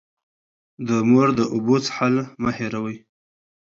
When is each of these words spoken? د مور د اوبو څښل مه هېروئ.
د 0.87 0.89
مور 1.09 1.27
د 1.39 1.41
اوبو 1.53 1.75
څښل 1.85 2.15
مه 2.41 2.51
هېروئ. 2.57 2.97